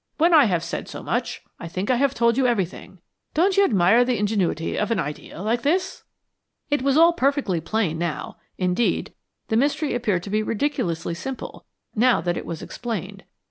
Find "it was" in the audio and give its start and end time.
6.71-6.97, 12.35-12.63